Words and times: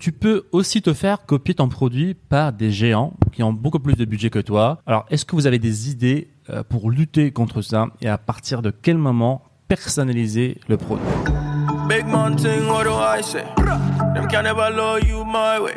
Tu 0.00 0.12
peux 0.12 0.46
aussi 0.52 0.80
te 0.80 0.94
faire 0.94 1.26
copier 1.26 1.52
ton 1.52 1.68
produit 1.68 2.14
par 2.14 2.54
des 2.54 2.70
géants 2.70 3.12
qui 3.32 3.42
ont 3.42 3.52
beaucoup 3.52 3.78
plus 3.78 3.96
de 3.96 4.06
budget 4.06 4.30
que 4.30 4.38
toi. 4.38 4.80
Alors, 4.86 5.04
est-ce 5.10 5.26
que 5.26 5.36
vous 5.36 5.46
avez 5.46 5.58
des 5.58 5.90
idées 5.90 6.30
euh, 6.48 6.62
pour 6.66 6.90
lutter 6.90 7.32
contre 7.32 7.60
ça 7.60 7.88
et 8.00 8.08
à 8.08 8.16
partir 8.16 8.62
de 8.62 8.70
quel 8.70 8.96
moment 8.96 9.42
personnaliser 9.68 10.58
le 10.68 10.78
produit? 10.78 11.04
Big 11.86 12.06
man 12.06 12.34
thing, 12.34 12.66
what 12.66 12.84
do 12.84 12.92
I 12.92 13.22
say? 13.22 13.44
Them 14.14 14.26
can 14.30 14.42
never 14.42 14.70
love 14.74 15.06
you 15.06 15.22
my 15.22 15.58
way. 15.60 15.74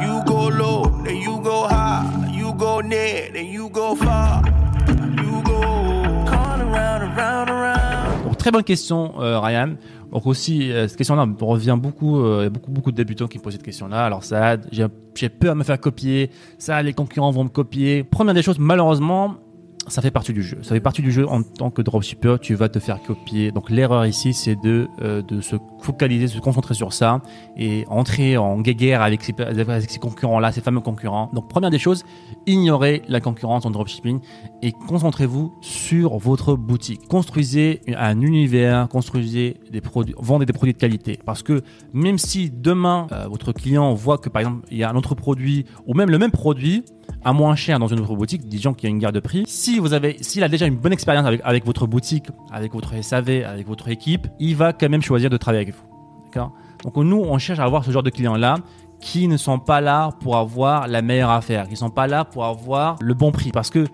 You 0.00 0.24
go 0.24 0.48
low, 0.48 1.02
then 1.04 1.16
you 1.16 1.38
go 1.42 1.68
high. 1.68 2.06
You 2.32 2.54
go 2.54 2.80
near, 2.80 3.32
then 3.34 3.48
you 3.48 3.68
go 3.68 3.94
far. 3.94 4.44
Très 8.42 8.50
bonne 8.50 8.64
question, 8.64 9.20
euh, 9.20 9.38
Ryan. 9.38 9.76
Donc 10.10 10.26
aussi, 10.26 10.72
euh, 10.72 10.88
cette 10.88 10.96
question-là 10.96 11.26
me 11.26 11.44
revient 11.44 11.78
beaucoup. 11.80 12.20
euh, 12.20 12.50
beaucoup, 12.50 12.72
beaucoup 12.72 12.90
de 12.90 12.96
débutants 12.96 13.28
qui 13.28 13.38
me 13.38 13.42
posent 13.42 13.52
cette 13.52 13.62
question-là. 13.62 14.04
Alors 14.04 14.24
ça, 14.24 14.56
j'ai 14.72 15.28
peur 15.28 15.54
de 15.54 15.58
me 15.60 15.64
faire 15.64 15.78
copier. 15.78 16.28
Ça, 16.58 16.82
les 16.82 16.92
concurrents 16.92 17.30
vont 17.30 17.44
me 17.44 17.48
copier. 17.48 18.02
Première 18.02 18.34
des 18.34 18.42
choses, 18.42 18.58
malheureusement, 18.58 19.36
ça 19.88 20.00
fait 20.00 20.10
partie 20.10 20.32
du 20.32 20.42
jeu. 20.42 20.58
Ça 20.62 20.74
fait 20.74 20.80
partie 20.80 21.02
du 21.02 21.10
jeu 21.10 21.28
en 21.28 21.42
tant 21.42 21.70
que 21.70 21.82
dropshipper. 21.82 22.36
Tu 22.40 22.54
vas 22.54 22.68
te 22.68 22.78
faire 22.78 23.02
copier. 23.02 23.50
Donc 23.50 23.70
l'erreur 23.70 24.06
ici, 24.06 24.32
c'est 24.32 24.56
de 24.56 24.88
euh, 25.00 25.22
de 25.22 25.40
se 25.40 25.56
focaliser, 25.80 26.28
se 26.28 26.38
concentrer 26.38 26.74
sur 26.74 26.92
ça 26.92 27.20
et 27.56 27.84
entrer 27.88 28.36
en 28.36 28.60
guéguerre 28.60 29.02
avec 29.02 29.22
ces, 29.22 29.34
avec 29.40 29.90
ces 29.90 29.98
concurrents-là, 29.98 30.52
ces 30.52 30.60
fameux 30.60 30.80
concurrents. 30.80 31.30
Donc 31.32 31.48
première 31.48 31.70
des 31.70 31.78
choses, 31.78 32.04
ignorez 32.46 33.02
la 33.08 33.20
concurrence 33.20 33.66
en 33.66 33.70
dropshipping 33.70 34.20
et 34.62 34.72
concentrez-vous 34.72 35.52
sur 35.60 36.18
votre 36.18 36.54
boutique. 36.54 37.08
Construisez 37.08 37.80
un 37.96 38.20
univers, 38.20 38.88
construisez 38.88 39.56
des 39.70 39.80
produits, 39.80 40.14
vendez 40.18 40.46
des 40.46 40.52
produits 40.52 40.74
de 40.74 40.78
qualité. 40.78 41.18
Parce 41.24 41.42
que 41.42 41.62
même 41.92 42.18
si 42.18 42.50
demain 42.50 43.06
euh, 43.12 43.26
votre 43.28 43.52
client 43.52 43.94
voit 43.94 44.18
que 44.18 44.28
par 44.28 44.40
exemple 44.40 44.66
il 44.70 44.78
y 44.78 44.84
a 44.84 44.90
un 44.90 44.96
autre 44.96 45.14
produit 45.14 45.66
ou 45.86 45.94
même 45.94 46.10
le 46.10 46.18
même 46.18 46.30
produit 46.30 46.84
à 47.24 47.32
moins 47.32 47.54
cher 47.54 47.78
dans 47.78 47.88
une 47.88 48.00
autre 48.00 48.14
boutique, 48.14 48.48
disons 48.48 48.74
qu'il 48.74 48.84
y 48.84 48.86
a 48.86 48.90
une 48.90 48.98
guerre 48.98 49.12
de 49.12 49.20
prix. 49.20 49.44
Si 49.46 49.78
vous 49.78 49.92
avez, 49.92 50.16
s'il 50.20 50.42
a 50.42 50.48
déjà 50.48 50.66
une 50.66 50.76
bonne 50.76 50.92
expérience 50.92 51.26
avec, 51.26 51.40
avec 51.44 51.64
votre 51.64 51.86
boutique, 51.86 52.26
avec 52.50 52.72
votre 52.72 53.00
SAV, 53.02 53.44
avec 53.44 53.66
votre 53.66 53.88
équipe, 53.88 54.26
il 54.38 54.56
va 54.56 54.72
quand 54.72 54.88
même 54.88 55.02
choisir 55.02 55.30
de 55.30 55.36
travailler 55.36 55.62
avec 55.62 55.74
vous. 55.74 55.84
D'accord? 56.24 56.52
Donc 56.84 56.96
nous, 56.96 57.18
on 57.18 57.38
cherche 57.38 57.58
à 57.58 57.64
avoir 57.64 57.84
ce 57.84 57.90
genre 57.90 58.02
de 58.02 58.10
clients-là 58.10 58.56
qui 59.00 59.28
ne 59.28 59.36
sont 59.36 59.58
pas 59.58 59.80
là 59.80 60.10
pour 60.20 60.36
avoir 60.36 60.86
la 60.86 61.02
meilleure 61.02 61.30
affaire, 61.30 61.64
qui 61.66 61.72
ne 61.72 61.76
sont 61.76 61.90
pas 61.90 62.06
là 62.06 62.24
pour 62.24 62.44
avoir 62.44 62.96
le 63.00 63.14
bon 63.14 63.32
prix. 63.32 63.50
Parce 63.50 63.70
que 63.70 63.86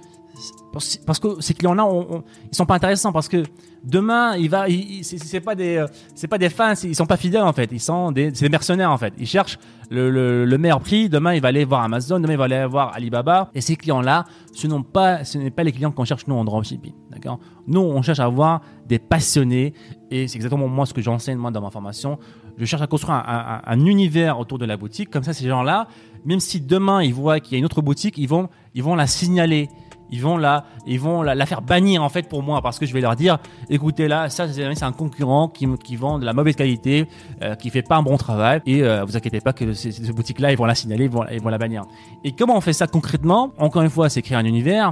parce 0.72 1.18
que 1.18 1.40
ces 1.40 1.54
clients-là, 1.54 1.84
on, 1.86 2.16
on- 2.16 2.24
ils 2.50 2.56
sont 2.56 2.66
pas 2.66 2.74
intéressants 2.74 3.12
parce 3.12 3.28
que 3.28 3.42
demain, 3.84 4.36
il 4.36 4.50
va, 4.50 4.66
euh, 4.68 5.86
c'est 6.14 6.28
pas 6.28 6.38
des 6.38 6.48
fans, 6.50 6.74
ils 6.82 6.94
sont 6.94 7.06
pas 7.06 7.16
fidèles 7.16 7.42
en 7.42 7.52
fait, 7.52 7.68
ils 7.72 7.80
sont 7.80 8.12
des, 8.12 8.30
mercenaires 8.50 8.90
en 8.92 8.98
fait. 8.98 9.14
Ils 9.18 9.26
cherchent 9.26 9.58
le, 9.90 10.10
le, 10.10 10.44
le 10.44 10.58
meilleur 10.58 10.80
prix. 10.80 11.08
Demain, 11.08 11.34
il 11.34 11.40
va 11.40 11.48
aller 11.48 11.64
voir 11.64 11.82
Amazon, 11.82 12.20
demain 12.20 12.34
il 12.34 12.38
va 12.38 12.44
aller 12.44 12.66
voir 12.66 12.92
Alibaba. 12.94 13.50
Et 13.54 13.60
ces 13.60 13.76
clients-là, 13.76 14.24
ce 14.52 14.66
n'ont 14.66 14.82
pas, 14.82 15.20
n'est 15.36 15.50
pas 15.50 15.62
les 15.64 15.72
clients 15.72 15.90
qu'on 15.92 16.04
cherche 16.04 16.26
nous 16.26 16.34
en 16.34 16.44
dropshipping, 16.44 16.92
d'accord? 17.10 17.38
Nous, 17.66 17.80
on 17.80 18.02
cherche 18.02 18.20
à 18.20 18.24
avoir 18.24 18.60
des 18.86 18.98
passionnés 18.98 19.72
et 20.10 20.28
c'est 20.28 20.36
exactement 20.36 20.68
moi 20.68 20.84
ce 20.86 20.92
que 20.94 21.00
j'enseigne 21.02 21.38
moi 21.38 21.50
dans 21.50 21.60
ma 21.62 21.70
formation. 21.70 22.18
Je 22.58 22.64
cherche 22.64 22.82
à 22.82 22.86
construire 22.88 23.14
un, 23.16 23.24
un- 23.26 23.72
un 23.72 23.86
univers 23.86 24.38
autour 24.40 24.58
de 24.58 24.64
la 24.66 24.76
boutique. 24.76 25.10
Comme 25.10 25.22
ça, 25.22 25.32
ces 25.32 25.46
gens-là, 25.48 25.86
même 26.24 26.40
si 26.40 26.60
demain 26.60 27.02
ils 27.02 27.14
voient 27.14 27.38
qu'il 27.40 27.52
y 27.52 27.54
a 27.54 27.58
une 27.58 27.64
autre 27.64 27.82
boutique, 27.82 28.18
ils 28.18 28.26
vont 28.28 28.48
la 28.96 29.06
signaler 29.06 29.68
ils 30.10 30.22
vont 30.22 30.36
la, 30.36 30.64
ils 30.86 31.00
vont 31.00 31.22
la, 31.22 31.34
la 31.34 31.46
faire 31.46 31.62
bannir 31.62 32.02
en 32.02 32.08
fait 32.08 32.28
pour 32.28 32.42
moi 32.42 32.60
parce 32.62 32.78
que 32.78 32.86
je 32.86 32.92
vais 32.92 33.00
leur 33.00 33.16
dire, 33.16 33.38
écoutez 33.68 34.08
là, 34.08 34.28
ça 34.28 34.46
c'est 34.48 34.82
un 34.82 34.92
concurrent 34.92 35.48
qui, 35.48 35.66
qui 35.84 35.96
vend 35.96 36.18
de 36.18 36.24
la 36.24 36.32
mauvaise 36.32 36.56
qualité, 36.56 37.06
euh, 37.42 37.54
qui 37.54 37.70
fait 37.70 37.82
pas 37.82 37.96
un 37.96 38.02
bon 38.02 38.16
travail 38.16 38.60
et 38.66 38.82
euh, 38.82 39.04
vous 39.04 39.16
inquiétez 39.16 39.40
pas 39.40 39.52
que 39.52 39.72
ces, 39.72 39.92
ces 39.92 40.12
boutiques-là 40.12 40.52
ils 40.52 40.58
vont 40.58 40.64
la 40.66 40.74
signaler, 40.74 41.04
ils 41.04 41.10
vont, 41.10 41.24
ils 41.30 41.40
vont 41.40 41.50
la 41.50 41.58
bannir. 41.58 41.84
Et 42.24 42.32
comment 42.32 42.56
on 42.56 42.60
fait 42.60 42.72
ça 42.72 42.86
concrètement? 42.86 43.52
Encore 43.58 43.82
une 43.82 43.90
fois, 43.90 44.08
c'est 44.08 44.22
créer 44.22 44.36
un 44.38 44.44
univers. 44.44 44.90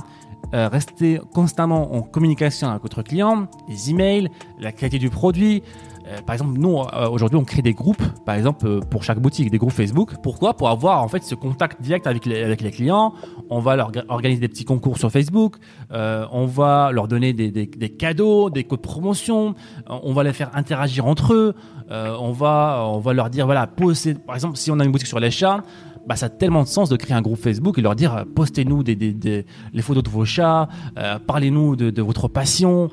euh, 0.54 0.68
rester 0.68 1.20
constamment 1.34 1.94
en 1.94 2.02
communication 2.02 2.68
avec 2.68 2.82
votre 2.82 3.02
client, 3.02 3.46
les 3.68 3.90
emails, 3.90 4.28
la 4.58 4.72
qualité 4.72 4.98
du 4.98 5.10
produit, 5.10 5.62
euh, 6.06 6.20
par 6.22 6.34
exemple, 6.34 6.58
nous 6.58 6.78
euh, 6.78 7.08
aujourd'hui 7.08 7.36
on 7.36 7.44
crée 7.44 7.62
des 7.62 7.72
groupes, 7.72 8.02
par 8.24 8.36
exemple 8.36 8.66
euh, 8.66 8.80
pour 8.80 9.02
chaque 9.02 9.18
boutique, 9.18 9.50
des 9.50 9.58
groupes 9.58 9.72
Facebook. 9.72 10.14
Pourquoi? 10.22 10.54
Pour 10.54 10.68
avoir 10.68 11.02
en 11.02 11.08
fait 11.08 11.24
ce 11.24 11.34
contact 11.34 11.82
direct 11.82 12.06
avec 12.06 12.26
les, 12.26 12.70
clients. 12.70 13.12
On 13.50 13.58
va 13.58 13.74
leur 13.76 13.90
ga- 13.90 14.04
organiser 14.08 14.40
des 14.40 14.48
petits 14.48 14.64
concours 14.64 14.98
sur 14.98 15.10
Facebook. 15.10 15.56
On 15.90 16.46
va 16.46 16.90
leur 16.92 17.08
donner 17.08 17.32
des, 17.32 17.88
cadeaux, 17.96 18.50
des 18.50 18.64
codes 18.64 18.80
de 18.80 18.82
promotion. 18.82 19.54
On 19.88 20.12
va 20.12 20.22
les 20.22 20.32
faire 20.32 20.50
interagir 20.54 21.06
entre 21.06 21.32
eux. 21.34 21.54
On 21.90 22.32
va 22.32 22.84
on 22.86 22.98
va 22.98 23.12
leur 23.12 23.30
dire 23.30 23.46
voilà, 23.46 23.66
postez. 23.66 24.14
Par 24.14 24.34
exemple, 24.34 24.56
si 24.56 24.70
on 24.70 24.78
a 24.80 24.84
une 24.84 24.92
boutique 24.92 25.08
sur 25.08 25.20
les 25.20 25.30
chats. 25.30 25.62
Bah, 26.06 26.14
ça 26.14 26.26
a 26.26 26.28
tellement 26.28 26.62
de 26.62 26.68
sens 26.68 26.88
de 26.88 26.94
créer 26.94 27.16
un 27.16 27.20
groupe 27.20 27.40
Facebook 27.40 27.78
et 27.78 27.82
leur 27.82 27.96
dire 27.96 28.24
postez-nous 28.36 28.84
des, 28.84 28.94
des, 28.94 29.44
les 29.72 29.82
photos 29.82 30.04
de 30.04 30.08
vos 30.08 30.24
chats, 30.24 30.68
parlez-nous 31.26 31.74
de, 31.74 31.90
de 31.90 32.00
votre 32.00 32.28
passion, 32.28 32.90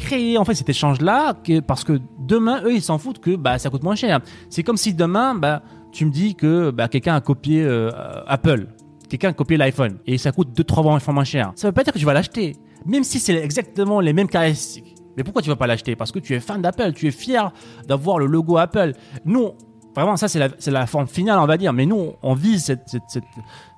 créer 0.00 0.38
en 0.38 0.44
fait 0.44 0.54
cet 0.54 0.68
échange 0.68 1.00
là 1.00 1.34
parce 1.66 1.84
que 1.84 2.00
demain 2.30 2.62
eux 2.64 2.72
ils 2.72 2.82
s'en 2.82 2.98
foutent 2.98 3.18
que 3.18 3.36
bah 3.36 3.58
ça 3.58 3.68
coûte 3.70 3.82
moins 3.82 3.96
cher. 3.96 4.20
C'est 4.48 4.62
comme 4.62 4.76
si 4.76 4.94
demain 4.94 5.34
bah 5.34 5.62
tu 5.92 6.04
me 6.06 6.10
dis 6.10 6.34
que 6.34 6.70
bah, 6.70 6.88
quelqu'un 6.88 7.16
a 7.16 7.20
copié 7.20 7.62
euh, 7.64 7.90
Apple. 8.26 8.68
Quelqu'un 9.08 9.30
a 9.30 9.32
copié 9.32 9.56
l'iPhone. 9.56 9.98
Et 10.06 10.18
ça 10.18 10.30
coûte 10.30 10.52
2 10.54 10.62
3 10.62 11.00
fois 11.00 11.14
moins 11.14 11.24
cher. 11.24 11.52
Ça 11.56 11.68
veut 11.68 11.72
pas 11.72 11.82
dire 11.82 11.92
que 11.92 11.98
tu 11.98 12.04
vas 12.04 12.14
l'acheter. 12.14 12.56
Même 12.86 13.02
si 13.04 13.18
c'est 13.18 13.34
exactement 13.34 14.00
les 14.00 14.12
mêmes 14.12 14.28
caractéristiques. 14.28 14.94
Mais 15.16 15.24
pourquoi 15.24 15.42
tu 15.42 15.48
vas 15.48 15.56
pas 15.56 15.66
l'acheter? 15.66 15.96
Parce 15.96 16.12
que 16.12 16.20
tu 16.20 16.34
es 16.34 16.40
fan 16.40 16.62
d'Apple. 16.62 16.92
Tu 16.92 17.08
es 17.08 17.10
fier 17.10 17.52
d'avoir 17.88 18.18
le 18.18 18.26
logo 18.26 18.56
Apple. 18.56 18.92
Nous 19.24 19.52
Vraiment, 19.96 20.16
ça, 20.16 20.28
c'est 20.28 20.38
la, 20.38 20.48
c'est 20.58 20.70
la 20.70 20.86
forme 20.86 21.08
finale, 21.08 21.40
on 21.40 21.46
va 21.46 21.56
dire. 21.56 21.72
Mais 21.72 21.84
nous, 21.84 22.12
on 22.22 22.34
vise 22.34 22.64
cette, 22.64 22.88
cette, 22.88 23.02
cette, 23.08 23.24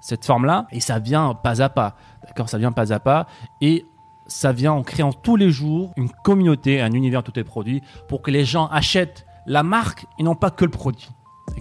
cette 0.02 0.24
forme-là. 0.26 0.66
Et 0.70 0.80
ça 0.80 0.98
vient 0.98 1.34
pas 1.34 1.62
à 1.62 1.70
pas. 1.70 1.96
D'accord? 2.26 2.50
Ça 2.50 2.58
vient 2.58 2.72
pas 2.72 2.92
à 2.92 3.00
pas. 3.00 3.26
Et 3.62 3.86
ça 4.32 4.52
vient 4.52 4.72
en 4.72 4.82
créant 4.82 5.12
tous 5.12 5.36
les 5.36 5.50
jours 5.50 5.92
une 5.96 6.08
communauté, 6.08 6.80
un 6.80 6.92
univers 6.92 7.22
tous 7.22 7.32
tes 7.32 7.44
produits 7.44 7.82
pour 8.08 8.22
que 8.22 8.30
les 8.30 8.44
gens 8.44 8.66
achètent 8.66 9.26
la 9.46 9.62
marque 9.62 10.06
et 10.18 10.22
non 10.22 10.34
pas 10.34 10.50
que 10.50 10.64
le 10.64 10.70
produit. 10.70 11.10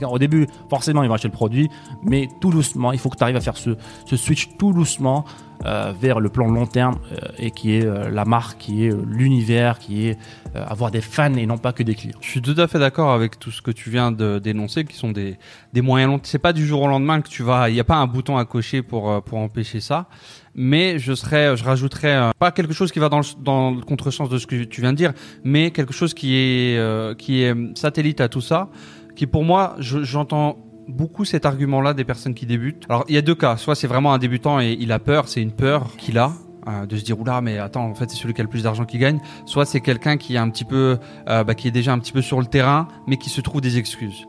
Au 0.10 0.20
début, 0.20 0.48
forcément, 0.70 1.04
ils 1.04 1.10
vont 1.10 1.16
acheter 1.16 1.28
le 1.28 1.34
produit, 1.34 1.70
mais 2.04 2.30
tout 2.40 2.50
doucement, 2.50 2.92
il 2.92 3.00
faut 3.00 3.10
que 3.10 3.18
tu 3.18 3.24
arrives 3.24 3.36
à 3.36 3.42
faire 3.42 3.58
ce, 3.58 3.76
switch 4.16 4.50
tout 4.58 4.74
doucement 4.74 5.26
euh, 5.66 5.94
vers 6.00 6.20
le 6.20 6.30
plan 6.30 6.48
long 6.48 6.66
terme 6.66 6.98
euh, 7.12 7.18
et 7.38 7.52
qui 7.52 7.76
est 7.76 7.86
euh, 7.86 8.10
la 8.10 8.26
marque, 8.26 8.58
qui 8.58 8.88
est 8.88 8.94
l'univers, 9.08 9.78
qui 9.78 10.08
est 10.08 10.18
avoir 10.56 10.92
des 10.92 11.02
fans 11.02 11.34
et 11.36 11.46
non 11.46 11.58
pas 11.58 11.72
que 11.72 11.84
des 11.84 11.96
clients. 11.96 12.18
Je 12.20 12.30
suis 12.30 12.42
tout 12.42 12.56
à 12.58 12.68
fait 12.68 12.80
d'accord 12.80 13.12
avec 13.12 13.40
tout 13.40 13.52
ce 13.52 13.62
que 13.62 13.72
tu 13.72 13.90
viens 13.90 14.12
de 14.12 14.40
dénoncer, 14.40 14.84
qui 14.84 14.98
sont 14.98 15.12
des, 15.12 15.38
moyens 15.76 16.12
longs. 16.12 16.20
C'est 16.24 16.40
pas 16.40 16.52
du 16.52 16.66
jour 16.66 16.82
au 16.82 16.88
lendemain 16.88 17.22
que 17.22 17.30
tu 17.30 17.44
vas. 17.44 17.70
Il 17.70 17.74
n'y 17.74 17.80
a 17.80 17.86
pas 17.86 17.96
un 17.96 18.08
bouton 18.08 18.38
à 18.38 18.44
cocher 18.44 18.82
pour 18.82 19.24
pour 19.24 19.38
empêcher 19.38 19.80
ça. 19.80 20.08
Mais 20.54 21.00
je 21.00 21.14
serais, 21.14 21.56
je 21.56 21.64
rajouterais 21.64 22.32
pas 22.38 22.52
quelque 22.52 22.74
chose 22.74 22.92
qui 22.92 23.00
va 23.00 23.08
dans 23.08 23.20
le, 23.20 23.26
dans 23.42 23.72
le 23.72 23.82
contresens 23.82 24.28
de 24.28 24.38
ce 24.38 24.46
que 24.46 24.64
tu 24.66 24.82
viens 24.82 24.92
de 24.92 24.98
dire, 24.98 25.14
mais 25.46 25.72
quelque 25.72 25.94
chose 25.94 26.14
qui 26.14 26.36
est 26.36 27.18
qui 27.18 27.44
est 27.44 27.56
satellite 27.78 28.20
à 28.20 28.28
tout 28.28 28.42
ça, 28.42 28.68
qui 29.16 29.28
pour 29.28 29.44
moi, 29.44 29.76
je- 29.80 30.04
j'entends 30.04 30.58
beaucoup 30.88 31.26
cet 31.26 31.46
argument-là 31.46 31.94
des 31.94 32.04
personnes 32.04 32.34
qui 32.34 32.46
débutent. 32.46 32.84
Alors 32.90 33.06
il 33.08 33.16
y 33.16 33.18
a 33.18 33.22
deux 33.22 33.36
cas. 33.36 33.56
Soit 33.58 33.76
c'est 33.76 33.88
vraiment 33.88 34.14
un 34.14 34.18
débutant 34.18 34.60
et 34.60 34.76
il 34.80 34.92
a 34.92 35.00
peur, 35.00 35.28
c'est 35.28 35.42
une 35.42 35.52
peur 35.52 35.96
qu'il 35.98 36.18
a. 36.18 36.32
euh, 36.68 36.86
de 36.86 36.96
se 36.96 37.04
dire 37.04 37.20
oula 37.20 37.42
mais 37.42 37.58
attends 37.58 37.86
en 37.88 37.96
fait 37.96 38.08
c'est 38.12 38.16
celui 38.18 38.36
qui 38.36 38.42
a 38.42 38.44
le 38.44 38.48
plus 38.50 38.62
d'argent 38.62 38.86
qui 38.86 39.00
gagne 39.00 39.20
soit 39.48 39.66
c'est 39.66 39.82
quelqu'un 39.82 40.18
qui 40.18 40.36
est 40.36 40.38
un 40.38 40.48
petit 40.52 40.64
peu 40.64 41.00
euh, 41.28 41.44
bah, 41.44 41.56
qui 41.56 41.68
est 41.68 41.72
déjà 41.72 41.92
un 41.92 41.98
petit 41.98 42.12
peu 42.12 42.22
sur 42.22 42.40
le 42.40 42.46
terrain 42.46 42.88
mais 43.08 43.18
qui 43.18 43.32
se 43.32 43.42
trouve 43.42 43.62
des 43.62 43.80
excuses 43.80 44.28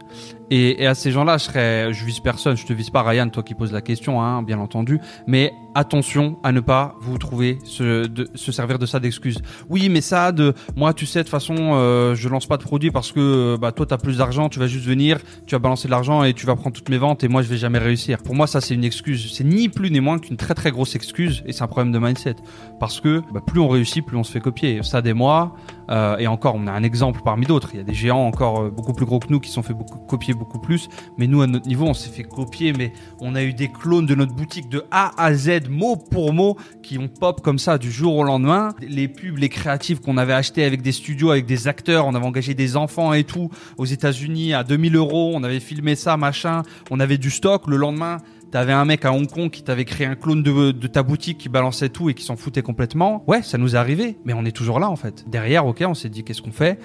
et, 0.50 0.86
à 0.86 0.94
ces 0.94 1.10
gens-là 1.10 1.38
je 1.38 1.44
serais 1.44 1.92
vise 1.92 2.20
personne 2.20 2.56
je 2.56 2.66
te 2.66 2.72
vise 2.72 2.90
pas 2.90 3.02
Ryan 3.02 3.28
toi 3.28 3.42
qui 3.42 3.54
poses 3.54 3.72
la 3.72 3.80
question 3.80 4.22
hein, 4.22 4.42
bien 4.42 4.58
entendu 4.58 5.00
mais 5.26 5.52
attention 5.74 6.38
à 6.42 6.52
ne 6.52 6.60
pas 6.60 6.96
vous 7.00 7.18
trouver 7.18 7.58
se, 7.64 8.08
servir 8.34 8.78
de 8.78 8.86
ça 8.86 9.00
d'excuse. 9.00 9.38
Oui, 9.68 9.88
mais 9.88 10.00
ça, 10.00 10.32
moi, 10.76 10.92
tu 10.94 11.06
sais, 11.06 11.20
de 11.20 11.22
toute 11.24 11.30
façon, 11.30 11.54
euh, 11.58 12.14
je 12.14 12.28
lance 12.28 12.46
pas 12.46 12.56
de 12.56 12.62
produit 12.62 12.90
parce 12.90 13.12
que 13.12 13.56
bah, 13.56 13.72
toi, 13.72 13.86
tu 13.86 13.94
as 13.94 13.98
plus 13.98 14.18
d'argent, 14.18 14.48
tu 14.48 14.58
vas 14.58 14.66
juste 14.66 14.84
venir, 14.84 15.18
tu 15.46 15.54
vas 15.54 15.58
balancer 15.58 15.88
de 15.88 15.90
l'argent 15.90 16.24
et 16.24 16.34
tu 16.34 16.46
vas 16.46 16.56
prendre 16.56 16.74
toutes 16.74 16.88
mes 16.88 16.98
ventes 16.98 17.24
et 17.24 17.28
moi, 17.28 17.42
je 17.42 17.48
vais 17.48 17.56
jamais 17.56 17.78
réussir. 17.78 18.18
Pour 18.18 18.34
moi, 18.34 18.46
ça, 18.46 18.60
c'est 18.60 18.74
une 18.74 18.84
excuse. 18.84 19.32
C'est 19.32 19.44
ni 19.44 19.68
plus 19.68 19.90
ni 19.90 20.00
moins 20.00 20.18
qu'une 20.18 20.36
très 20.36 20.54
très 20.54 20.70
grosse 20.70 20.94
excuse 20.94 21.42
et 21.46 21.52
c'est 21.52 21.62
un 21.62 21.68
problème 21.68 21.92
de 21.92 21.98
mindset. 21.98 22.36
Parce 22.78 23.00
que 23.00 23.22
bah, 23.32 23.40
plus 23.44 23.60
on 23.60 23.68
réussit, 23.68 24.04
plus 24.04 24.16
on 24.16 24.24
se 24.24 24.32
fait 24.32 24.40
copier. 24.40 24.82
Ça, 24.82 25.02
des 25.02 25.14
mois, 25.14 25.54
euh, 25.90 26.16
et 26.18 26.26
encore, 26.26 26.54
on 26.56 26.66
a 26.66 26.72
un 26.72 26.82
exemple 26.82 27.20
parmi 27.24 27.46
d'autres. 27.46 27.70
Il 27.74 27.78
y 27.78 27.80
a 27.80 27.84
des 27.84 27.94
géants 27.94 28.26
encore 28.26 28.60
euh, 28.60 28.70
beaucoup 28.70 28.92
plus 28.92 29.06
gros 29.06 29.18
que 29.18 29.28
nous 29.30 29.40
qui 29.40 29.50
sont 29.50 29.62
fait 29.62 29.74
beaucoup 29.74 29.98
copier 30.02 30.34
beaucoup 30.34 30.58
plus. 30.58 30.88
Mais 31.18 31.26
nous, 31.26 31.42
à 31.42 31.46
notre 31.46 31.66
niveau, 31.66 31.86
on 31.86 31.94
s'est 31.94 32.10
fait 32.10 32.22
copier, 32.22 32.72
mais 32.72 32.92
on 33.20 33.34
a 33.34 33.42
eu 33.42 33.54
des 33.54 33.68
clones 33.68 34.06
de 34.06 34.14
notre 34.14 34.34
boutique 34.34 34.68
de 34.68 34.84
A 34.90 35.12
à 35.22 35.34
Z, 35.34 35.68
mot 35.68 35.96
pour 35.96 36.32
mot, 36.32 36.56
qui 36.82 36.98
ont 36.98 37.08
pop 37.08 37.40
comme 37.40 37.58
ça 37.58 37.78
du 37.78 37.90
jour 37.90 38.16
au 38.16 38.24
lendemain. 38.24 38.74
Les 38.80 39.08
pubs, 39.08 39.38
les 39.38 39.48
créatifs 39.48 40.00
qu'on 40.00 40.16
avait 40.16 40.32
achetés 40.32 40.64
avec 40.64 40.82
des 40.82 40.92
studios, 40.92 41.30
avec 41.30 41.46
des 41.46 41.68
acteurs, 41.68 42.06
on 42.06 42.14
avait 42.14 42.26
engagé 42.26 42.54
des 42.54 42.76
enfants 42.76 43.12
et 43.12 43.24
tout 43.24 43.50
aux 43.78 43.86
États-Unis 43.86 44.54
à 44.54 44.64
2000 44.64 44.96
euros, 44.96 45.32
on 45.34 45.42
avait 45.42 45.60
filmé 45.60 45.94
ça, 45.94 46.16
machin, 46.16 46.62
on 46.90 47.00
avait 47.00 47.18
du 47.18 47.30
stock. 47.30 47.66
Le 47.66 47.76
lendemain, 47.76 48.18
T'avais 48.52 48.74
un 48.74 48.84
mec 48.84 49.06
à 49.06 49.14
Hong 49.14 49.26
Kong 49.26 49.50
qui 49.50 49.62
t'avait 49.62 49.86
créé 49.86 50.06
un 50.06 50.14
clone 50.14 50.42
de, 50.42 50.72
de 50.72 50.86
ta 50.86 51.02
boutique 51.02 51.38
qui 51.38 51.48
balançait 51.48 51.88
tout 51.88 52.10
et 52.10 52.14
qui 52.14 52.22
s'en 52.22 52.36
foutait 52.36 52.60
complètement. 52.60 53.24
Ouais, 53.26 53.40
ça 53.40 53.56
nous 53.56 53.74
est 53.76 53.78
arrivé, 53.78 54.18
mais 54.26 54.34
on 54.34 54.44
est 54.44 54.54
toujours 54.54 54.78
là 54.78 54.90
en 54.90 54.96
fait. 54.96 55.24
Derrière, 55.26 55.64
ok, 55.64 55.82
on 55.86 55.94
s'est 55.94 56.10
dit 56.10 56.22
qu'est-ce 56.22 56.42
qu'on 56.42 56.52
fait? 56.52 56.78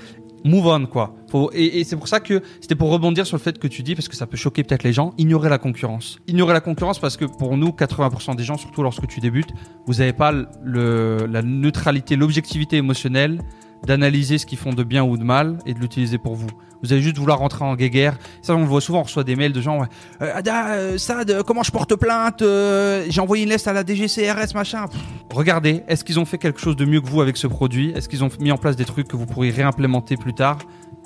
Move 0.48 0.68
on 0.68 0.86
quoi. 0.86 1.16
Et, 1.54 1.84
c'est 1.84 1.96
pour 1.96 2.08
ça 2.08 2.20
que 2.20 2.42
c'était 2.62 2.76
pour 2.76 2.90
rebondir 2.90 3.28
sur 3.28 3.38
le 3.38 3.42
fait 3.42 3.60
que 3.60 3.68
tu 3.68 3.84
dis 3.84 3.96
parce 3.96 4.08
que 4.08 4.16
ça 4.16 4.26
peut 4.26 4.38
choquer 4.38 4.64
peut-être 4.64 4.84
les 4.84 4.94
gens. 4.94 5.14
Ignorer 5.18 5.50
la 5.50 5.58
concurrence. 5.58 6.20
Ignorer 6.28 6.54
la 6.54 6.62
concurrence 6.62 7.00
parce 7.00 7.18
que 7.18 7.26
pour 7.26 7.58
nous, 7.58 7.70
80% 7.70 8.36
des 8.36 8.44
gens, 8.44 8.58
surtout 8.58 8.84
lorsque 8.84 9.08
tu 9.08 9.20
débutes, 9.20 9.50
vous 9.86 9.96
n'avez 9.96 10.14
pas 10.14 10.32
la 10.32 11.42
neutralité, 11.42 12.16
l'objectivité 12.16 12.78
émotionnelle 12.78 13.42
d'analyser 13.86 14.38
ce 14.38 14.46
qu'ils 14.46 14.58
font 14.58 14.74
de 14.74 14.84
bien 14.84 15.04
ou 15.04 15.18
de 15.18 15.24
mal 15.24 15.60
et 15.66 15.74
de 15.74 15.80
l'utiliser 15.80 16.18
pour 16.18 16.36
vous. 16.36 16.48
Vous 16.84 16.94
allez 16.94 17.02
juste 17.02 17.18
vouloir 17.18 17.40
rentrer 17.40 17.66
en 17.66 17.76
guéguerre. 17.76 18.18
Ça, 18.42 18.56
on 18.56 18.60
le 18.60 18.66
voit 18.66 18.82
souvent, 18.82 19.00
on 19.00 19.04
reçoit 19.04 19.24
des 19.24 19.36
mails 19.36 19.54
de 19.54 19.62
gens. 19.62 19.80
Ouais, 19.80 19.88
euh, 20.22 20.32
Ada, 20.36 20.70
euh, 20.70 20.98
Sad, 20.98 21.44
comment 21.44 21.64
je 21.64 21.72
porte 21.72 21.96
plainte 21.96 22.42
Euh, 22.42 23.06
J'ai 23.10 23.22
envoyé 23.22 23.44
une 23.44 23.50
lettre 23.50 23.68
à 23.68 23.74
la 23.74 23.84
DGCRS, 23.84 24.54
machin. 24.54 24.88
Pff, 24.88 25.00
regardez, 25.38 25.84
est-ce 25.88 26.04
qu'ils 26.04 26.20
ont 26.20 26.26
fait 26.26 26.38
quelque 26.38 26.60
chose 26.60 26.76
de 26.76 26.86
mieux 26.86 27.00
que 27.00 27.08
vous 27.08 27.22
avec 27.22 27.38
ce 27.38 27.48
produit? 27.48 27.92
Est-ce 27.92 28.10
qu'ils 28.10 28.24
ont 28.24 28.30
mis 28.40 28.52
en 28.52 28.58
place 28.58 28.76
des 28.76 28.86
trucs 28.86 29.08
que 29.08 29.16
vous 29.16 29.26
pourriez 29.26 29.52
réimplémenter 29.52 30.18
plus 30.18 30.34
tard? 30.34 30.58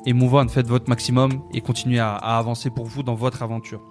Et 0.06 0.13
move 0.13 0.33
on, 0.33 0.48
faites 0.48 0.68
votre 0.68 0.89
maximum 0.89 1.44
et 1.54 1.62
continuez 1.62 2.00
à, 2.00 2.16
avancer 2.16 2.69
pour 2.69 2.86
vous 2.86 3.04
dans 3.04 3.13
votre 3.13 3.44
aventure. 3.44 3.81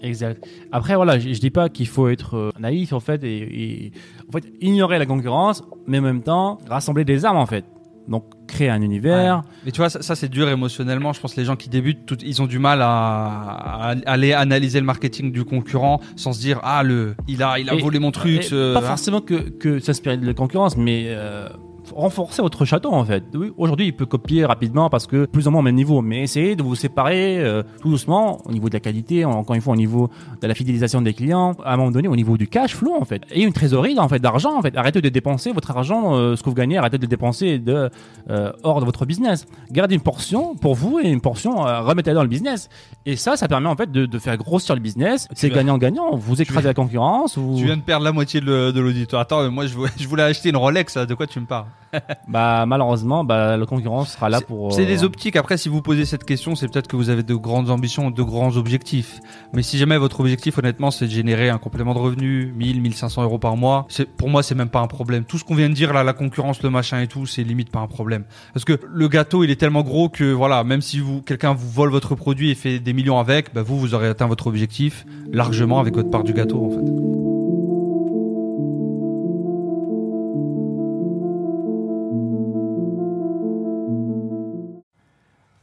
Exact. 0.00 0.46
Après, 0.72 0.96
voilà, 0.96 1.18
je, 1.18 1.32
je 1.32 1.40
dis 1.40 1.50
pas 1.50 1.68
qu'il 1.68 1.86
faut 1.86 2.08
être 2.08 2.34
euh, 2.34 2.50
naïf, 2.58 2.94
en 2.94 3.00
fait, 3.00 3.22
et, 3.22 3.92
ignorer 4.60 4.98
la 4.98 5.04
concurrence, 5.04 5.62
mais 5.86 5.98
en 5.98 6.02
même 6.02 6.22
temps, 6.22 6.58
rassembler 6.68 7.04
des 7.04 7.26
armes, 7.26 7.36
en 7.36 7.46
fait. 7.46 7.66
Donc, 8.10 8.24
créer 8.48 8.68
un 8.68 8.82
univers. 8.82 9.42
Mais 9.64 9.70
tu 9.70 9.78
vois, 9.78 9.88
ça, 9.88 10.02
ça, 10.02 10.14
c'est 10.16 10.28
dur 10.28 10.48
émotionnellement. 10.48 11.12
Je 11.12 11.20
pense 11.20 11.34
que 11.34 11.40
les 11.40 11.46
gens 11.46 11.54
qui 11.56 11.68
débutent, 11.68 12.04
tout- 12.06 12.18
ils 12.22 12.42
ont 12.42 12.46
du 12.48 12.58
mal 12.58 12.82
à, 12.82 12.88
à 12.88 13.94
aller 14.06 14.32
analyser 14.32 14.80
le 14.80 14.86
marketing 14.86 15.30
du 15.32 15.44
concurrent 15.44 16.00
sans 16.16 16.32
se 16.32 16.40
dire 16.40 16.58
ah 16.64 16.82
le, 16.82 17.14
il 17.28 17.42
a, 17.42 17.58
il 17.60 17.70
a 17.70 17.74
Et- 17.74 17.80
volé 17.80 17.98
mon 18.00 18.10
truc. 18.10 18.40
Et 18.40 18.42
ce- 18.42 18.74
pas 18.74 18.80
hein. 18.80 18.82
forcément 18.82 19.20
que, 19.20 19.34
que 19.50 19.78
s'inspirer 19.78 20.16
de 20.16 20.26
la 20.26 20.34
concurrence, 20.34 20.76
mais 20.76 21.04
euh, 21.06 21.48
renforcer 21.94 22.42
votre 22.42 22.64
château 22.64 22.92
en 22.92 23.04
fait. 23.04 23.24
Oui, 23.34 23.52
aujourd'hui, 23.56 23.86
il 23.86 23.92
peut 23.94 24.06
copier 24.06 24.44
rapidement 24.44 24.90
parce 24.90 25.06
que 25.06 25.26
plus 25.26 25.46
ou 25.46 25.50
moins 25.50 25.60
au 25.60 25.64
même 25.64 25.74
niveau, 25.74 26.02
mais 26.02 26.22
essayez 26.22 26.56
de 26.56 26.62
vous 26.62 26.74
séparer 26.74 27.38
euh, 27.38 27.62
tout 27.80 27.90
doucement 27.90 28.38
au 28.44 28.52
niveau 28.52 28.68
de 28.68 28.74
la 28.74 28.80
qualité, 28.80 29.24
encore 29.24 29.54
une 29.54 29.62
fois 29.62 29.74
au 29.74 29.76
niveau 29.76 30.10
de 30.40 30.46
la 30.46 30.54
fidélisation 30.54 31.02
des 31.02 31.14
clients, 31.14 31.54
à 31.64 31.74
un 31.74 31.76
moment 31.76 31.90
donné 31.90 32.08
au 32.08 32.16
niveau 32.16 32.36
du 32.36 32.48
cash 32.48 32.74
flow 32.74 32.94
en 32.98 33.04
fait. 33.04 33.22
Et 33.30 33.42
une 33.42 33.52
trésorerie 33.52 33.98
en 33.98 34.08
fait 34.08 34.18
d'argent 34.18 34.56
en 34.56 34.62
fait. 34.62 34.76
Arrêtez 34.76 35.00
de 35.00 35.08
dépenser 35.08 35.52
votre 35.52 35.70
argent, 35.70 36.14
euh, 36.14 36.36
ce 36.36 36.42
que 36.42 36.48
vous 36.48 36.54
gagnez, 36.54 36.78
arrêtez 36.78 36.98
de 36.98 37.02
le 37.02 37.08
dépenser 37.08 37.58
de 37.58 37.90
euh, 38.30 38.52
hors 38.62 38.80
de 38.80 38.84
votre 38.84 39.06
business. 39.06 39.46
Gardez 39.70 39.94
une 39.94 40.00
portion 40.00 40.54
pour 40.54 40.74
vous 40.74 41.00
et 41.00 41.08
une 41.08 41.20
portion 41.20 41.66
euh, 41.66 41.80
remettez-la 41.80 42.14
dans 42.14 42.22
le 42.22 42.28
business. 42.28 42.68
Et 43.06 43.16
ça, 43.16 43.36
ça 43.36 43.48
permet 43.48 43.68
en 43.68 43.76
fait 43.76 43.90
de, 43.90 44.06
de 44.06 44.18
faire 44.18 44.36
grossir 44.36 44.74
le 44.74 44.80
business. 44.80 45.28
C'est 45.34 45.50
gagnant-gagnant. 45.50 46.16
Vous 46.16 46.40
écrasez 46.40 46.68
la 46.68 46.74
concurrence. 46.74 47.38
Vous... 47.38 47.56
Tu 47.56 47.64
viens 47.64 47.76
de 47.76 47.82
perdre 47.82 48.04
la 48.04 48.12
moitié 48.12 48.40
de, 48.40 48.80
l'auditoire. 48.80 49.22
Attends, 49.22 49.50
moi 49.50 49.66
je 49.66 49.74
voulais, 49.74 49.90
je 49.98 50.08
voulais 50.08 50.22
acheter 50.22 50.50
une 50.50 50.56
Rolex. 50.56 50.96
là. 50.96 51.06
De 51.06 51.14
quoi 51.14 51.26
tu 51.26 51.40
me 51.40 51.46
parles? 51.46 51.66
Bah 52.28 52.66
malheureusement, 52.66 53.24
bah, 53.24 53.56
la 53.56 53.66
concurrence 53.66 54.12
sera 54.12 54.28
là 54.28 54.40
pour. 54.40 54.72
C'est 54.72 54.82
euh, 54.82 54.86
des 54.86 55.04
optiques. 55.04 55.36
Après, 55.36 55.56
si 55.56 55.68
vous 55.68 55.82
posez 55.82 56.04
cette 56.04 56.24
question, 56.24 56.54
c'est 56.54 56.68
peut-être 56.68 56.86
que 56.86 56.96
vous 56.96 57.10
avez 57.10 57.22
de 57.22 57.34
grandes 57.34 57.70
ambitions, 57.70 58.10
de 58.10 58.22
grands 58.22 58.56
objectifs. 58.56 59.20
Mais 59.52 59.62
si 59.62 59.78
jamais 59.78 59.98
votre 59.98 60.20
objectif, 60.20 60.58
honnêtement, 60.58 60.90
c'est 60.90 61.06
de 61.06 61.10
générer 61.10 61.48
un 61.50 61.58
complément 61.58 61.94
de 61.94 61.98
revenu, 61.98 62.52
1000, 62.56 62.80
1500 62.80 63.22
euros 63.22 63.38
par 63.38 63.56
mois, 63.56 63.86
c'est, 63.88 64.08
pour 64.08 64.28
moi, 64.28 64.42
c'est 64.42 64.54
même 64.54 64.68
pas 64.68 64.80
un 64.80 64.86
problème. 64.86 65.24
Tout 65.24 65.38
ce 65.38 65.44
qu'on 65.44 65.54
vient 65.54 65.68
de 65.68 65.74
dire 65.74 65.92
là, 65.92 66.04
la 66.04 66.12
concurrence, 66.12 66.62
le 66.62 66.70
machin 66.70 67.00
et 67.00 67.06
tout, 67.06 67.26
c'est 67.26 67.42
limite 67.42 67.70
pas 67.70 67.80
un 67.80 67.86
problème. 67.86 68.24
Parce 68.54 68.64
que 68.64 68.78
le 68.86 69.08
gâteau, 69.08 69.44
il 69.44 69.50
est 69.50 69.56
tellement 69.56 69.82
gros 69.82 70.08
que 70.08 70.32
voilà, 70.32 70.64
même 70.64 70.82
si 70.82 71.00
vous, 71.00 71.22
quelqu'un 71.22 71.52
vous 71.52 71.68
vole 71.68 71.90
votre 71.90 72.14
produit 72.14 72.50
et 72.50 72.54
fait 72.54 72.78
des 72.78 72.92
millions 72.92 73.18
avec, 73.18 73.52
bah, 73.54 73.62
vous, 73.62 73.78
vous 73.78 73.94
aurez 73.94 74.08
atteint 74.08 74.26
votre 74.26 74.46
objectif 74.46 75.04
largement 75.32 75.80
avec 75.80 75.94
votre 75.94 76.10
part 76.10 76.24
du 76.24 76.32
gâteau, 76.32 76.64
en 76.66 76.70
fait. 76.70 77.19